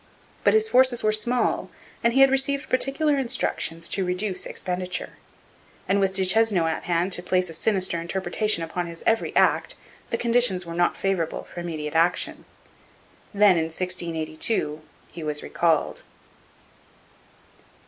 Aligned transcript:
But 0.43 0.55
his 0.55 0.67
forces 0.67 1.03
were 1.03 1.11
small 1.11 1.69
and 2.03 2.13
he 2.13 2.21
had 2.21 2.31
received 2.31 2.71
particular 2.71 3.19
instructions 3.19 3.87
to 3.89 4.03
reduce 4.03 4.47
expenditure. 4.47 5.19
And, 5.87 5.99
with 5.99 6.15
Duchesneau 6.15 6.65
at 6.65 6.85
hand 6.85 7.11
to 7.13 7.21
place 7.21 7.51
a 7.51 7.53
sinister 7.53 8.01
interpretation 8.01 8.63
upon 8.63 8.87
his 8.87 9.03
every 9.05 9.31
act, 9.35 9.75
the 10.09 10.17
conditions 10.17 10.65
were 10.65 10.73
not 10.73 10.97
favourable 10.97 11.43
for 11.43 11.59
immediate 11.59 11.93
action. 11.93 12.45
Then 13.31 13.57
in 13.57 13.65
1682 13.65 14.81
he 15.11 15.23
was 15.23 15.43
recalled. 15.43 16.01